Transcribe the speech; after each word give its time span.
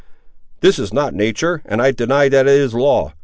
This 0.61 0.79
is 0.79 0.91
not 0.91 1.13
nature, 1.13 1.61
and 1.63 1.79
I 1.79 1.91
deny 1.91 2.27
that 2.27 2.47
it 2.47 2.59
is 2.59 2.73
law. 2.73 3.13